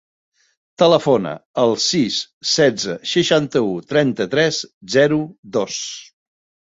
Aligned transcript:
Telefona 0.83 1.33
al 1.63 1.73
sis, 1.87 2.15
setze, 2.51 2.95
seixanta-u, 3.11 3.75
trenta-tres, 3.91 4.63
zero, 4.95 5.21
dos. 5.59 5.77